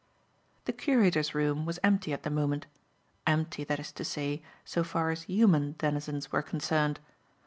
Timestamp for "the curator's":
0.65-1.35